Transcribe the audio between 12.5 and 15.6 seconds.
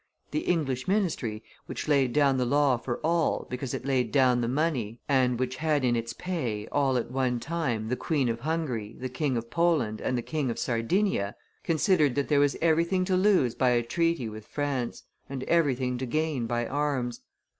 everything to lose by a treaty with France, and